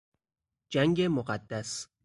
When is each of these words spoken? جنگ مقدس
جنگ 0.69 1.01
مقدس 1.01 1.87